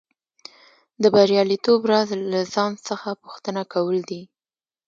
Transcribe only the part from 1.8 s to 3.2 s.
راز له ځان څخه